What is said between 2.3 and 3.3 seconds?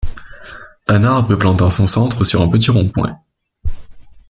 un petit rond-point.